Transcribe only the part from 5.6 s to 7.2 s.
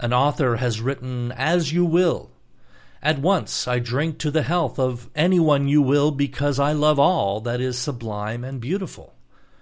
you will" because I love